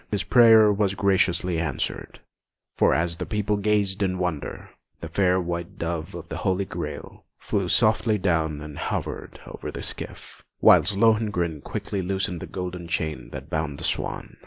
His 0.09 0.23
prayer 0.23 0.73
was 0.73 0.95
graciously 0.95 1.59
answered; 1.59 2.21
for 2.75 2.95
as 2.95 3.17
the 3.17 3.25
people 3.27 3.55
gazed 3.57 4.01
in 4.01 4.17
wonder, 4.17 4.71
the 4.99 5.07
fair 5.09 5.39
white 5.39 5.77
Dove 5.77 6.15
of 6.15 6.27
the 6.27 6.37
Holy 6.37 6.65
Grail 6.65 7.23
flew 7.37 7.69
softly 7.69 8.17
down 8.17 8.61
and 8.61 8.79
hovered 8.79 9.39
over 9.45 9.69
the 9.69 9.83
skiff, 9.83 10.41
whilst 10.59 10.97
Lohengrin 10.97 11.61
quickly 11.61 12.01
loosened 12.01 12.39
the 12.41 12.47
golden 12.47 12.87
chain 12.87 13.29
that 13.29 13.51
bound 13.51 13.77
the 13.77 13.83
swan. 13.83 14.37